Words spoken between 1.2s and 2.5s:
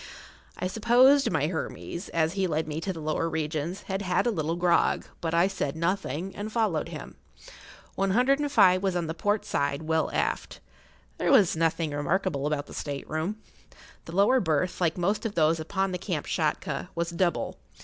my Hermes, as he